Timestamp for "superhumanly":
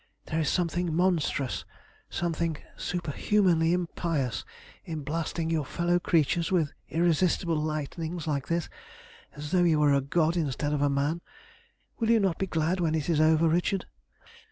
2.75-3.71